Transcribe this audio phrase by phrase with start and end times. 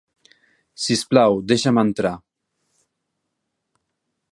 [0.85, 2.15] Si us plau, deixa'm entrar.